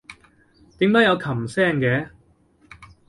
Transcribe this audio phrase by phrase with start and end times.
[0.79, 2.09] 點解有琴聲嘅？